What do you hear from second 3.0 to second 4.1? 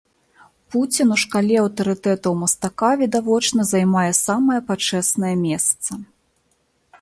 відавочна, займае